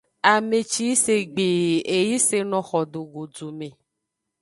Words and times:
Ame 0.31 0.59
ci 0.71 0.81
yi 0.87 0.95
se 1.03 1.15
gbii, 1.33 1.73
e 1.97 1.99
yi 2.09 2.17
seno 2.27 2.59
xo 2.69 2.79
do 2.91 3.01
godu 3.13 3.47
me. 3.57 3.67